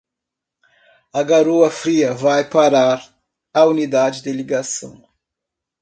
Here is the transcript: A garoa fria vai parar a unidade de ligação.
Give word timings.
A 1.13 1.21
garoa 1.23 1.69
fria 1.69 2.11
vai 2.15 2.49
parar 2.49 2.99
a 3.53 3.65
unidade 3.67 4.23
de 4.23 4.31
ligação. 4.33 4.95